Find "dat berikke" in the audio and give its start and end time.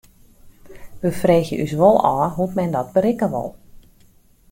2.75-3.27